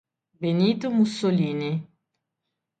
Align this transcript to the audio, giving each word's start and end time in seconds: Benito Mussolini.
Benito 0.39 0.89
Mussolini. 0.89 1.71